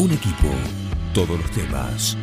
[0.00, 0.48] Un equipo,
[1.12, 2.16] todos los temas.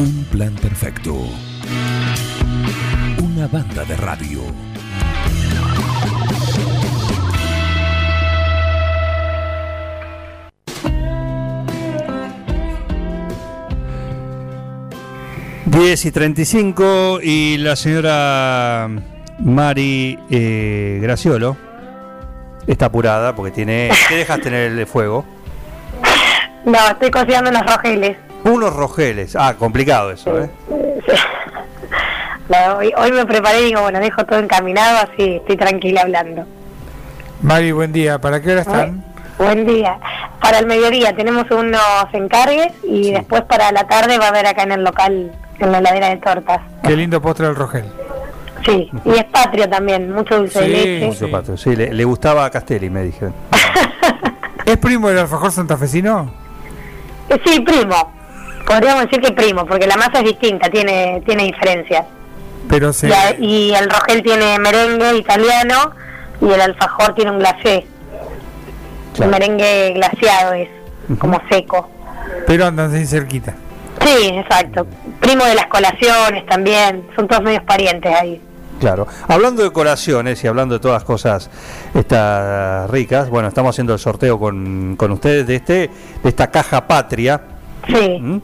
[0.00, 1.14] Un plan perfecto.
[3.22, 4.40] Una banda de radio.
[15.66, 18.88] Diez y 35 y la señora
[19.38, 21.73] Mari eh, Graciolo
[22.66, 23.90] está apurada porque tiene...
[24.08, 25.24] ¿Qué dejaste en el fuego?
[26.64, 28.16] No, estoy cocinando unos rogeles.
[28.44, 29.36] Unos rogeles.
[29.36, 30.50] Ah, complicado eso, ¿eh?
[32.48, 36.44] No, hoy, hoy me preparé y digo, bueno, dejo todo encaminado, así estoy tranquila hablando.
[37.42, 38.18] Mari, buen día.
[38.18, 39.04] ¿Para qué hora están?
[39.38, 39.98] Buen día.
[40.40, 41.80] Para el mediodía tenemos unos
[42.12, 45.78] encargues y después para la tarde va a haber acá en el local, en la
[45.78, 46.60] heladera de tortas.
[46.82, 47.84] Qué lindo postre del Rogel.
[48.64, 51.06] Sí, y es patrio también, mucho dulce de leche.
[51.06, 51.56] Mucho pato.
[51.56, 53.34] Sí, le, le gustaba a Castelli, me dijeron.
[54.64, 56.32] ¿Es primo del alfajor santafesino?
[57.28, 58.12] Eh, Sí, primo.
[58.66, 62.06] Podríamos decir que primo, porque la masa es distinta, tiene tiene diferencias.
[62.68, 63.08] Pero se...
[63.08, 65.90] Y, a- y el rogel tiene merengue italiano
[66.40, 67.86] y el alfajor tiene un glacé.
[69.20, 70.68] El merengue glaciado es
[71.18, 71.90] como seco.
[72.46, 73.54] Pero andan así cerquita.
[74.00, 74.86] Sí, exacto.
[75.20, 77.06] Primo de las colaciones también.
[77.14, 78.40] Son todos medios parientes ahí.
[78.80, 79.06] Claro.
[79.28, 81.48] Hablando de colaciones y hablando de todas cosas
[81.94, 85.90] estas ricas, bueno, estamos haciendo el sorteo con, con ustedes de este
[86.22, 87.40] de esta caja patria.
[87.86, 88.18] Sí.
[88.20, 88.36] ¿Mm?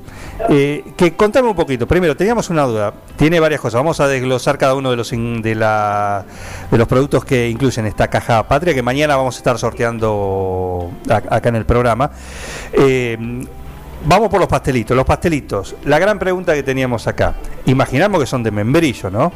[0.50, 1.86] Eh, que contame un poquito.
[1.86, 2.92] Primero, teníamos una duda.
[3.16, 3.78] Tiene varias cosas.
[3.78, 6.24] Vamos a desglosar cada uno de los in- de, la,
[6.70, 11.36] de los productos que incluyen esta caja patria que mañana vamos a estar sorteando a-
[11.36, 12.10] acá en el programa.
[12.72, 13.16] Eh,
[14.04, 14.94] vamos por los pastelitos.
[14.96, 15.74] Los pastelitos.
[15.84, 17.34] La gran pregunta que teníamos acá.
[17.66, 19.32] Imaginamos que son de membrillo, ¿no?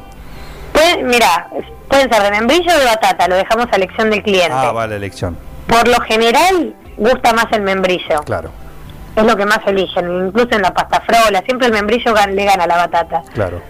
[1.03, 1.49] Mira,
[1.89, 4.53] pueden ser de membrillo o de batata, lo dejamos a elección del cliente.
[4.53, 5.37] Ah, vale, elección.
[5.67, 8.21] Por lo general, gusta más el membrillo.
[8.25, 8.51] Claro,
[9.17, 11.41] Es lo que más eligen, incluso en la pasta frola.
[11.47, 13.23] Siempre el membrillo gan- le gana a la batata.
[13.33, 13.61] claro.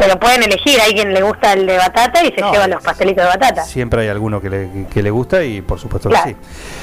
[0.00, 2.82] Pero pueden elegir, hay quien le gusta el de batata y se No, lleva los
[2.82, 3.64] pastelitos de batata.
[3.64, 6.30] Siempre hay alguno que le, que le gusta y por supuesto que Claro.
[6.30, 6.36] sí.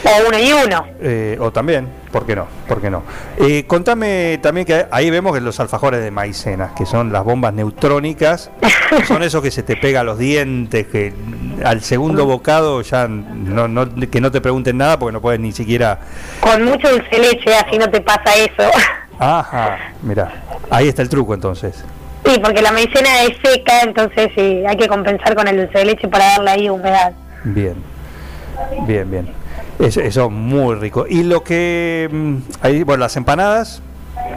[0.07, 0.85] O uno y uno.
[1.01, 2.45] Eh, o también, ¿por qué no?
[2.67, 3.01] ¿Por qué no?
[3.37, 7.53] Eh, contame también que ahí vemos que los alfajores de maicena, que son las bombas
[7.53, 8.51] neutrónicas,
[9.07, 11.13] son esos que se te pega a los dientes, que
[11.65, 15.51] al segundo bocado ya no, no- que no te pregunten nada porque no puedes ni
[15.53, 15.99] siquiera...
[16.39, 18.69] Con mucho dulce de leche, así no te pasa eso.
[19.19, 21.83] Ajá, mira, ahí está el truco entonces.
[22.27, 25.85] Sí, porque la maicena es seca, entonces sí, hay que compensar con el dulce de
[25.85, 27.13] leche para darle ahí humedad.
[27.43, 27.75] Bien,
[28.87, 29.29] bien, bien.
[29.79, 31.05] Eso, eso muy rico.
[31.07, 32.09] Y lo que...
[32.11, 33.81] mm, Ahí, bueno, las empanadas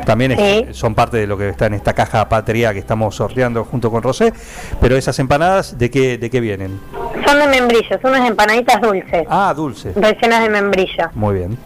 [0.04, 3.64] también es- son parte de lo que está en esta caja patria que estamos sorteando
[3.64, 4.32] junto con Rosé.
[4.80, 6.78] Pero esas empanadas, ¿de qué, de qué vienen?
[7.26, 9.94] Son de membrillo, son unas empanaditas dulces, Ah, dulces.
[9.96, 11.08] rellenas de membrillo.
[11.14, 11.58] Muy bien.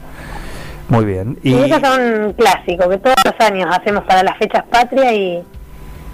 [0.89, 1.39] Muy bien.
[1.43, 5.43] Y, Y, esos son clásicos, que todos los años hacemos para las fechas patria y,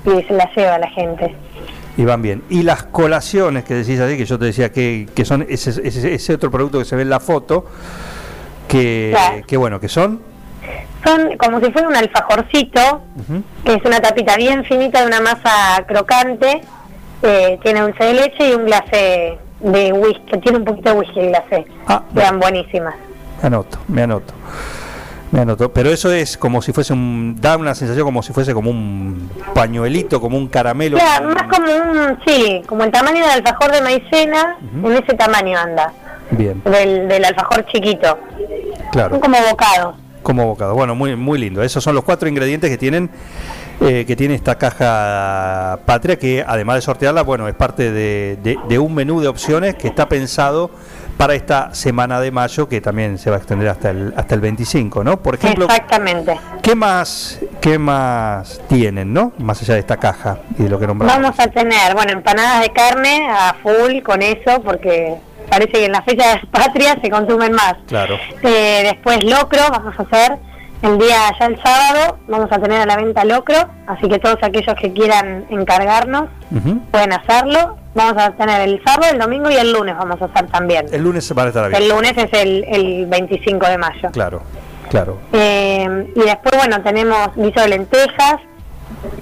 [0.04, 1.34] y se las lleva la gente.
[1.96, 2.42] y van bien.
[2.48, 6.14] Y las colaciones que decís así, que yo te decía que, que son ese, ese,
[6.14, 7.66] ese otro producto que se ve en la foto,
[8.68, 9.46] que, Claro.
[9.46, 10.20] que bueno, que son...
[11.04, 13.02] Son como si fuera un alfajorcito,
[13.64, 16.60] que es una tapita bien finita de una masa crocante,
[17.22, 21.20] eh, tiene dulce de leche y un glacé de whisky, tiene un poquito de whisky
[21.20, 21.64] el glacé.
[21.86, 22.94] Ah, Quedan buenísimas.
[23.42, 24.32] Me anoto, me anoto.
[25.32, 25.72] Me anoto.
[25.72, 27.36] Pero eso es como si fuese un.
[27.40, 30.98] Da una sensación como si fuese como un pañuelito, como un caramelo.
[30.98, 35.56] Claro, más como un, sí, como el tamaño del alfajor de maicena, en ese tamaño
[35.58, 35.92] anda,
[36.32, 38.18] Bien, del, del alfajor chiquito.
[38.92, 39.10] claro.
[39.10, 39.94] Son como bocados.
[40.22, 40.74] Como bocado.
[40.74, 41.62] Bueno, muy, muy lindo.
[41.62, 43.08] Esos son los cuatro ingredientes que tienen.
[43.82, 48.58] eh, que tiene esta caja patria que además de sortearla bueno es parte de, de-
[48.68, 50.70] de un menú de opciones que está pensado
[51.20, 54.40] para esta semana de mayo que también se va a extender hasta el hasta el
[54.40, 56.40] 25 no por ejemplo Exactamente.
[56.62, 60.86] qué más qué más tienen no más allá de esta caja y de lo que
[60.86, 65.16] nombramos Vamos a tener, bueno, empanadas de carne a full con eso, porque
[65.50, 67.74] parece que en las fechas patrias se consumen más.
[67.86, 70.38] claro Eh, después locro, vamos a hacer
[70.80, 74.38] el día ya el sábado, vamos a tener a la venta locro, así que todos
[74.42, 76.30] aquellos que quieran encargarnos
[76.90, 77.76] pueden hacerlo.
[77.94, 80.86] Vamos a tener el sábado, el domingo y el lunes vamos a hacer también.
[80.92, 81.96] El lunes se van a estar El abiertos.
[81.96, 84.10] lunes es el, el 25 de mayo.
[84.12, 84.42] Claro,
[84.88, 85.18] claro.
[85.32, 88.36] Eh, y después, bueno, tenemos guiso de lentejas.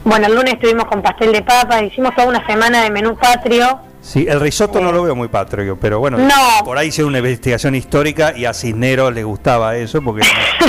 [0.05, 3.81] Bueno, el lunes estuvimos con pastel de papa, hicimos toda una semana de menú patrio.
[4.03, 6.65] Sí, el risotto no lo veo muy patrio, pero bueno, No.
[6.65, 10.23] por ahí hicieron una investigación histórica y a Cisneros le gustaba eso, porque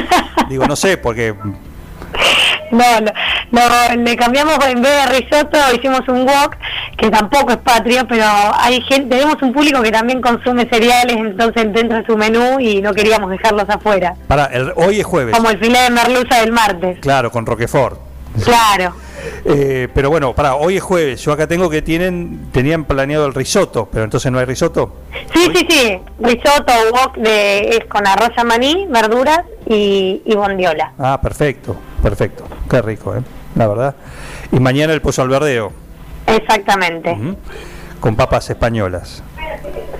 [0.49, 1.33] digo, no sé, porque
[2.71, 3.11] No, no,
[3.51, 6.55] no, le cambiamos en vez de risotto, hicimos un wok
[6.99, 8.25] que tampoco es patrio, pero
[8.55, 12.81] hay gente, tenemos un público que también consume cereales, entonces dentro de su menú y
[12.81, 14.15] no queríamos dejarlos afuera.
[14.27, 15.35] Para, el, hoy es jueves.
[15.35, 16.99] Como el filete de merluza del martes.
[16.99, 17.99] Claro, con Roquefort.
[18.43, 18.93] Claro.
[19.45, 21.21] Eh, pero bueno, para, hoy es jueves.
[21.21, 24.97] Yo acá tengo que tienen tenían planeado el risotto, pero entonces no hay risotto.
[25.33, 25.99] Sí, sí, sí.
[26.19, 30.93] Risotto wok de, es con arroz a maní, verduras y, y bondiola.
[30.99, 32.45] Ah, perfecto, perfecto.
[32.69, 33.21] Qué rico, ¿eh?
[33.55, 33.95] La verdad.
[34.51, 35.88] Y mañana el pollo al verdeo.
[36.35, 37.17] Exactamente.
[37.99, 39.23] Con papas españolas.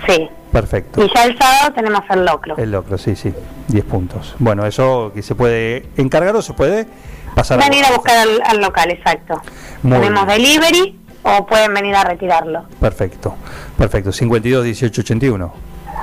[0.07, 0.29] Sí.
[0.51, 1.03] Perfecto.
[1.03, 2.57] Y ya el sábado tenemos el locro.
[2.57, 3.33] El locro, sí, sí.
[3.67, 4.35] 10 puntos.
[4.39, 6.87] Bueno, eso que se puede encargar o se puede
[7.35, 9.39] pasar Venir a buscar al, al local, exacto.
[9.83, 10.41] Muy tenemos bien.
[10.41, 12.63] delivery o pueden venir a retirarlo.
[12.79, 13.35] Perfecto,
[13.77, 14.11] perfecto.
[14.11, 15.53] 52, 18, 81.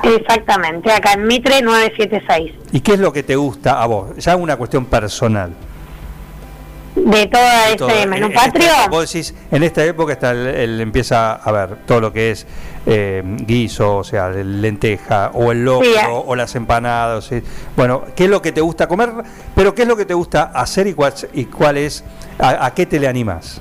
[0.04, 2.52] Exactamente, acá en Mitre 976.
[2.72, 4.16] ¿Y qué es lo que te gusta a vos?
[4.18, 5.52] Ya una cuestión personal.
[6.96, 7.88] De todo ese Todo.
[7.90, 10.80] Este menú En- en esta patrio, época, vos decís, en esta época está el, el-
[10.80, 12.46] empieza a ver todo lo que es
[12.86, 16.06] eh, guiso, o sea, lenteja, o el locro, Sí, eh.
[16.08, 17.30] o las empanadas.
[17.76, 19.10] Bueno, ¿qué es lo que te gusta comer?
[19.54, 22.02] Pero ¿qué es lo que te gusta hacer y cuál, y cuál es,
[22.38, 23.60] a, a qué te le animás?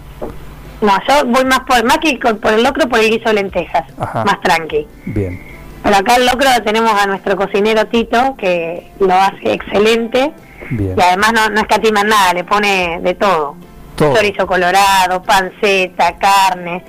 [0.81, 3.83] no, yo voy más por, más que por el locro, por el guiso de lentejas,
[3.97, 4.23] Ajá.
[4.23, 4.88] más tranqui.
[5.05, 5.41] Bien,
[5.83, 10.31] Pero acá el locro tenemos a nuestro cocinero Tito, que lo hace excelente,
[10.69, 10.95] bien.
[10.97, 13.56] y además no, no escatima nada, le pone de todo.
[13.95, 14.13] Todo.
[14.15, 16.83] Chorizo colorado, panceta, carne,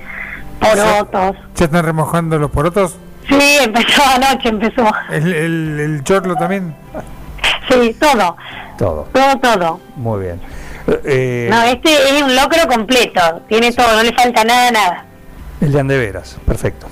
[0.61, 1.37] porotos.
[1.55, 2.97] ¿Ya están remojando los porotos?
[3.29, 4.85] Sí, empezó anoche, empezó.
[5.11, 6.75] ¿El, el, el chorlo también?
[7.69, 8.37] Sí, todo,
[8.79, 9.09] Todo.
[9.13, 9.81] todo, todo.
[9.97, 10.41] Muy bien.
[11.05, 15.05] Eh, No, este es un locro completo, tiene todo, no le falta nada, nada.
[15.61, 16.87] El de Andeveras, perfecto.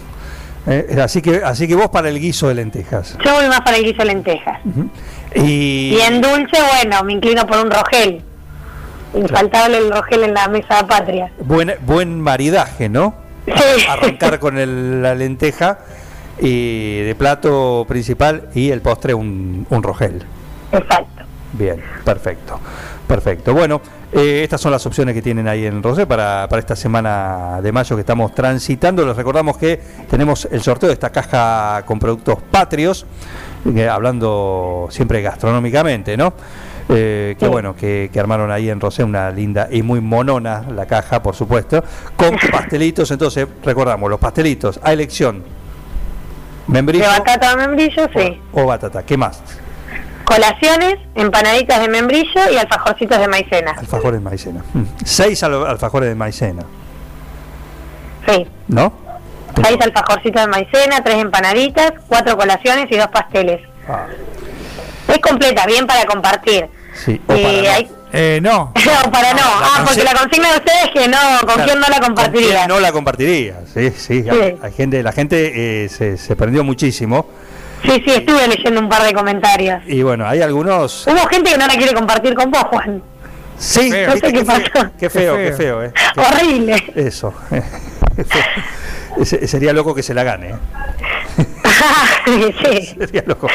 [0.67, 3.17] Eh, así que así que vos para el guiso de lentejas.
[3.25, 4.59] Yo voy más para el guiso de lentejas.
[5.35, 8.23] Y, Y en dulce, bueno, me inclino por un rogel.
[9.15, 11.31] Infaltable el rogel en la mesa patria.
[11.41, 13.15] buen, buen maridaje, ¿no?
[13.47, 13.53] Sí.
[13.89, 15.79] Arrancar con el- la lenteja
[16.41, 20.25] y de plato principal y el postre un, un rogel.
[20.73, 21.23] Exacto.
[21.53, 22.59] Bien, perfecto.
[23.07, 23.53] Perfecto.
[23.53, 27.61] Bueno, eh, estas son las opciones que tienen ahí en Rosé para, para esta semana
[27.63, 29.05] de mayo que estamos transitando.
[29.07, 29.79] Les recordamos que
[30.09, 33.05] tenemos el sorteo de esta caja con productos patrios,
[33.75, 36.33] eh, hablando siempre gastronómicamente, ¿no?
[36.89, 37.51] Eh, que Sí.
[37.51, 41.35] bueno, que, que armaron ahí en Rosé una linda y muy monona la caja, por
[41.35, 41.85] supuesto,
[42.17, 43.11] con pastelitos.
[43.11, 45.43] Entonces, recordamos, los pastelitos a elección.
[46.69, 48.41] Membrillo De batata o membrillo, sí.
[48.53, 49.03] o batata.
[49.03, 49.43] ¿Qué más?
[50.25, 53.73] Colaciones, empanaditas de membrillo y alfajorcitos de maicena.
[53.79, 54.65] Alfajores de maicena.
[54.73, 54.83] Mm.
[55.05, 56.63] Seis al- alfajores de maicena,
[58.27, 58.47] Sí.
[58.69, 58.93] ¿no?
[59.63, 63.61] Seis alfajorcitos de maicena, tres empanaditas, cuatro colaciones y dos pasteles.
[63.89, 64.07] Ah,
[65.09, 66.67] Es completa, bien para compartir.
[67.05, 67.21] sí.
[67.29, 67.39] O no.
[67.39, 68.73] hay- Eh, no.
[69.05, 69.41] No, para no.
[69.45, 72.07] Ah, porque la consigna de ustedes es que no, ¿con Claro, quién no la ¿con
[72.15, 72.67] compartiría?
[72.69, 73.57] no la compartiría?
[73.75, 74.23] Sí, sí.
[74.23, 74.29] Sí.
[74.31, 77.27] Hay, hay gente, la gente eh, se, se prendió muchísimo.
[77.85, 79.83] Sí, sí, estuve leyendo un par de comentarios.
[79.87, 81.07] Y bueno, hay algunos.
[81.07, 83.03] Hubo gente que no la quiere compartir con vos, Juan.
[83.59, 83.91] Sí.
[84.07, 84.63] No sé qué pasó.
[84.99, 85.83] qué feo, Qué qué feo.
[85.85, 85.93] eh.
[86.17, 86.93] Horrible.
[86.97, 87.33] Eso.
[89.47, 90.51] Sería loco que se la gane.
[90.51, 90.55] ¿eh?
[92.27, 92.87] sí.
[92.99, 93.49] Sería loco.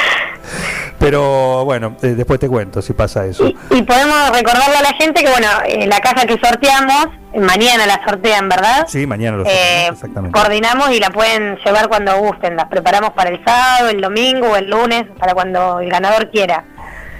[0.99, 3.45] Pero bueno, eh, después te cuento si pasa eso.
[3.47, 7.39] Y, y podemos recordarle a la gente que, bueno, eh, la caja que sorteamos, eh,
[7.39, 8.85] mañana la sortean, ¿verdad?
[8.87, 10.37] Sí, mañana lo Eh, sabemos, exactamente.
[10.39, 12.57] coordinamos y la pueden llevar cuando gusten.
[12.57, 16.65] Las preparamos para el sábado, el domingo o el lunes, para cuando el ganador quiera.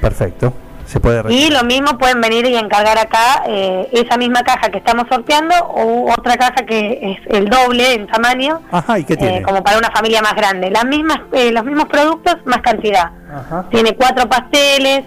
[0.01, 0.53] Perfecto.
[0.89, 4.79] Se puede Y lo mismo pueden venir y encargar acá eh, esa misma caja que
[4.79, 9.17] estamos sorteando o otra caja que es el doble en tamaño, Ajá, ¿y qué eh,
[9.17, 9.41] tiene?
[9.43, 10.71] como para una familia más grande.
[10.71, 13.11] Las mismas, eh, los mismos productos, más cantidad.
[13.31, 13.65] Ajá.
[13.69, 15.03] Tiene cuatro pasteles,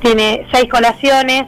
[0.00, 1.46] tiene seis colaciones,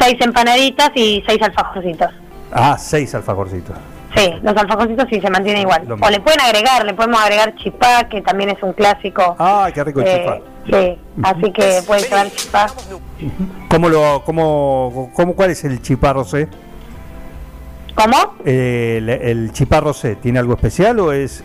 [0.00, 2.08] seis empanaditas y seis alfajorcitos.
[2.50, 3.76] Ah, seis alfajorcitos.
[4.16, 5.82] Sí, los alfajorcitos sí se mantienen igual.
[5.86, 6.08] Lo O mismo.
[6.08, 9.36] le pueden agregar, le podemos agregar chipá, que también es un clásico.
[9.38, 10.38] Ah, qué rico el Eh, chipá.
[10.70, 12.66] Sí, así que pueden llevar chipá.
[13.68, 16.48] ¿Cómo lo, cómo, cómo, cuál es el chipá rosé?
[17.94, 18.34] ¿Cómo?
[18.44, 21.42] Eh, el, el chipá rosé, ¿tiene algo especial o es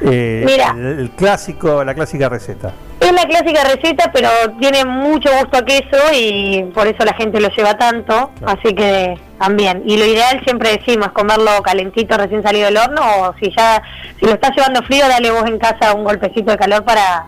[0.00, 0.74] eh, Mira.
[0.76, 2.72] el, el clásico, la clásica receta?
[2.98, 7.40] Es la clásica receta, pero tiene mucho gusto a queso y por eso la gente
[7.40, 8.58] lo lleva tanto, Claro.
[8.60, 9.82] así que también.
[9.86, 13.82] Y lo ideal siempre decimos comerlo calentito recién salido del horno o si ya
[14.18, 17.26] si lo estás llevando frío, dale vos en casa un golpecito de calor para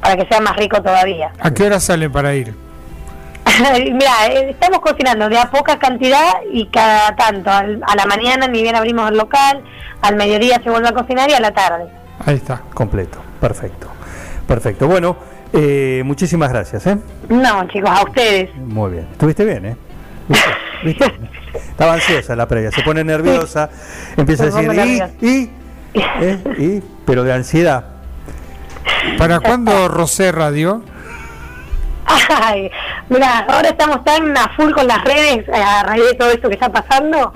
[0.00, 1.30] para que sea más rico todavía.
[1.40, 2.54] ¿A qué hora salen para ir?
[3.92, 7.50] Mira, eh, estamos cocinando de a poca cantidad y cada tanto.
[7.50, 9.62] Al- a la mañana ni bien abrimos el local,
[10.02, 11.86] al mediodía se vuelve a cocinar y a la tarde.
[12.24, 12.62] Ahí está.
[12.74, 13.88] Completo, perfecto.
[14.46, 14.86] Perfecto.
[14.86, 15.16] Bueno,
[15.52, 16.98] eh, muchísimas gracias, ¿eh?
[17.28, 18.54] No, chicos, a ustedes.
[18.56, 19.08] Muy bien.
[19.12, 19.76] Estuviste bien, ¿eh?
[20.28, 20.50] ¿Viste?
[20.84, 21.12] ¿viste?
[21.70, 23.70] Estaba ansiosa la previa, se pone nerviosa,
[24.16, 25.02] empieza a decir.
[25.22, 25.50] ¿y?
[25.94, 26.38] ¿eh?
[26.58, 26.82] ¿y?
[27.06, 27.84] Pero de ansiedad.
[29.16, 30.82] ¿Para cuándo Rosé Radio?
[32.30, 32.70] Ay,
[33.08, 36.48] mira, ahora estamos tan a full con las redes eh, a raíz de todo esto
[36.48, 37.32] que está pasando.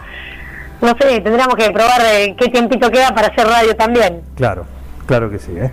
[0.80, 4.22] No sé, tendríamos que probar eh, qué tiempito queda para hacer radio también.
[4.34, 4.64] Claro,
[5.06, 5.52] claro que sí.
[5.56, 5.70] ¿eh?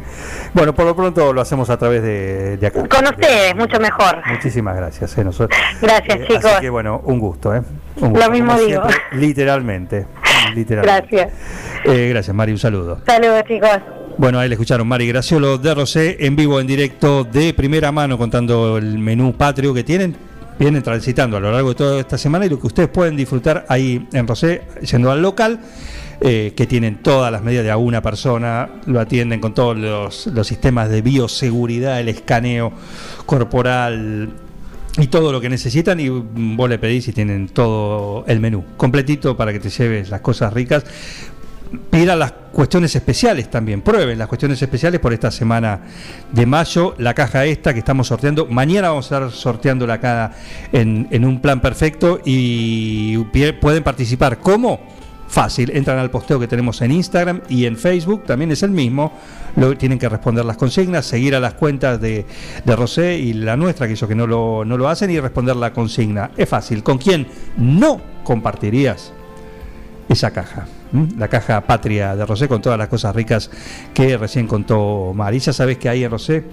[0.54, 2.88] Bueno, por lo pronto lo hacemos a través de, de acá.
[2.88, 4.22] Con ustedes, mucho mejor.
[4.28, 5.18] Muchísimas gracias.
[5.18, 5.24] ¿eh?
[5.24, 6.46] Nosotros, Gracias, eh, chicos.
[6.46, 7.56] Así que bueno, un gusto.
[7.56, 7.62] ¿eh?
[8.02, 8.84] Un gusto, Lo mismo digo.
[8.88, 10.06] siempre, literalmente.
[10.54, 11.16] literalmente.
[11.16, 11.34] Gracias.
[11.86, 12.52] Gracias, Mari.
[12.52, 13.02] Un saludo.
[13.06, 13.80] Saludos, chicos.
[14.20, 18.18] Bueno, ahí le escucharon Mari Graciolo de Rosé en vivo, en directo, de primera mano,
[18.18, 20.14] contando el menú patrio que tienen.
[20.60, 23.66] Vienen transitando a lo largo de toda esta semana y lo que ustedes pueden disfrutar
[23.70, 25.62] ahí en Rosé, yendo al local,
[26.20, 30.28] eh, que tienen todas las medidas de a una persona, lo atienden con todos los,
[30.28, 32.74] los sistemas de bioseguridad, el escaneo
[33.26, 34.34] corporal
[34.98, 39.38] y todo lo que necesitan y vos le pedís y tienen todo el menú completito
[39.38, 40.84] para que te lleves las cosas ricas
[41.90, 45.82] pidan las cuestiones especiales también, prueben las cuestiones especiales por esta semana
[46.32, 50.32] de mayo, la caja esta que estamos sorteando, mañana vamos a estar sorteándola acá
[50.72, 53.18] en, en un plan perfecto y
[53.62, 54.40] pueden participar.
[54.40, 54.80] ¿Cómo?
[55.28, 59.14] Fácil, entran al posteo que tenemos en Instagram y en Facebook, también es el mismo,
[59.56, 62.26] lo, tienen que responder las consignas, seguir a las cuentas de,
[62.66, 65.56] de Rosé y la nuestra, que hizo que no lo, no lo hacen, y responder
[65.56, 66.32] la consigna.
[66.36, 69.14] Es fácil, ¿con quién no compartirías?
[70.10, 70.68] esa caja.
[71.18, 73.50] La caja patria de Rosé con todas las cosas ricas
[73.94, 75.40] que recién contó Mari.
[75.40, 76.44] Ya sabes que ahí en Rosé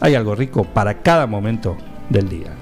[0.00, 1.76] hay algo rico para cada momento
[2.08, 2.61] del día.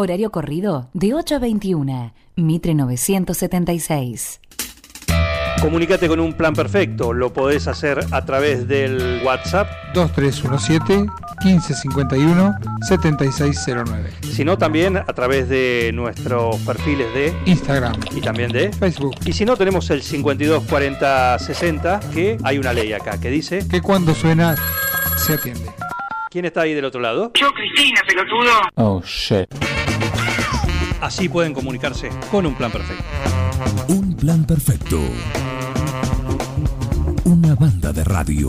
[0.00, 2.14] Horario corrido de 8 a 21.
[2.36, 4.40] Mitre 976.
[5.60, 10.98] Comunicate con un plan perfecto, lo podés hacer a través del WhatsApp, 2317
[11.44, 12.54] 1551
[12.86, 14.12] 7609.
[14.22, 19.16] sino también a través de nuestros perfiles de Instagram, y también de Facebook.
[19.24, 24.14] y si no tenemos el 524060 que hay una ley acá que dice Que cuando
[24.14, 24.54] suena
[25.16, 25.72] se atiende.
[26.30, 27.32] ¿Quién está ahí del otro lado?
[27.34, 28.52] Yo, Cristina, pelotudo.
[28.76, 29.48] Oh shit.
[31.00, 33.04] Así pueden comunicarse con un plan perfecto.
[33.88, 35.00] Un plan perfecto.
[37.24, 38.48] Una banda de radio.